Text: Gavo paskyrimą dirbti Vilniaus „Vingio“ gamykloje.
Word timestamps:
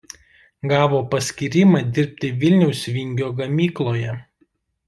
Gavo 0.71 1.01
paskyrimą 1.15 1.83
dirbti 1.99 2.33
Vilniaus 2.45 2.83
„Vingio“ 2.97 3.33
gamykloje. 3.43 4.21